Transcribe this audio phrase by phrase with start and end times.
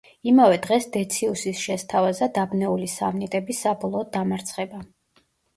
[0.29, 4.83] იმავე დღეს დეციუსის შესთავაზა დაბნეული სამნიტების საბოლოოდ დამარცხება.